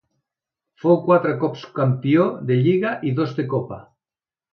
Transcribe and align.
Fou 0.85 0.95
quatre 1.09 1.33
cops 1.43 1.65
campió 1.75 2.25
de 2.53 2.57
lliga 2.69 2.95
i 3.11 3.13
dos 3.21 3.37
de 3.41 3.47
copa. 3.53 3.79